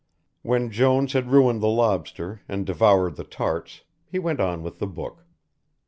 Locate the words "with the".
4.63-4.87